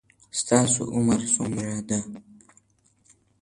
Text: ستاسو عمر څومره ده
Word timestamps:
ستاسو 0.39 0.81
عمر 0.95 1.21
څومره 1.33 1.73
ده 1.89 1.99